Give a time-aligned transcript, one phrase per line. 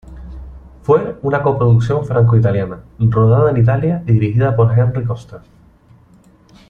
[0.81, 5.41] Fue una coproducción franco-italiana, rodada en Italia y dirigida por Henry Koster.